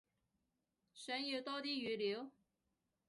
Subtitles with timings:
[0.95, 2.31] 想要多啲語料？